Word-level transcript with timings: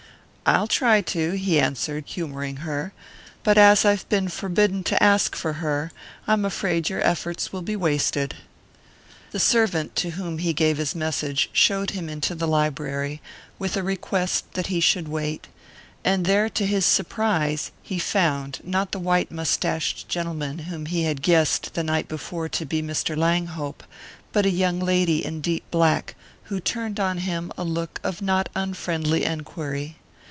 "I'll 0.43 0.67
try 0.67 0.99
to," 1.01 1.31
he 1.37 1.61
answered, 1.61 2.07
humouring 2.07 2.57
her, 2.57 2.91
"but 3.41 3.57
as 3.57 3.85
I've 3.85 4.09
been 4.09 4.27
forbidden 4.27 4.83
to 4.85 5.01
ask 5.01 5.33
for 5.33 5.53
her, 5.53 5.93
I 6.27 6.33
am 6.33 6.43
afraid 6.43 6.89
your 6.89 6.99
efforts 7.07 7.53
will 7.53 7.61
be 7.61 7.77
wasted." 7.77 8.35
The 9.31 9.39
servant 9.39 9.95
to 9.97 10.09
whom 10.09 10.39
he 10.39 10.51
gave 10.51 10.75
his 10.75 10.93
message 10.93 11.49
showed 11.53 11.91
him 11.91 12.09
into 12.09 12.35
the 12.35 12.49
library, 12.49 13.21
with 13.59 13.77
a 13.77 13.83
request 13.83 14.51
that 14.55 14.67
he 14.67 14.81
should 14.81 15.07
wait; 15.07 15.47
and 16.03 16.25
there, 16.25 16.49
to 16.49 16.65
his 16.65 16.85
surprise, 16.85 17.71
he 17.81 17.97
found, 17.97 18.59
not 18.63 18.91
the 18.91 18.99
white 18.99 19.31
moustached 19.31 20.09
gentleman 20.09 20.59
whom 20.67 20.85
he 20.87 21.03
had 21.03 21.21
guessed 21.21 21.75
the 21.75 21.83
night 21.83 22.09
before 22.09 22.49
to 22.49 22.65
be 22.65 22.81
Mr. 22.81 23.15
Langhope, 23.15 23.83
but 24.33 24.45
a 24.45 24.49
young 24.51 24.81
lady 24.81 25.23
in 25.23 25.39
deep 25.39 25.63
black, 25.71 26.15
who 26.45 26.59
turned 26.59 26.99
on 26.99 27.19
him 27.19 27.53
a 27.57 27.63
look 27.63 28.01
of 28.03 28.21
not 28.21 28.49
unfriendly 28.53 29.23
enquiry. 29.23 29.95